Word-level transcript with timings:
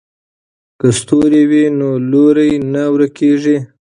که 0.79 0.87
ستوری 0.99 1.43
وي 1.49 1.63
نو 1.79 1.89
لوری 2.11 2.51
نه 2.73 2.83
ورکیږي. 2.93 3.57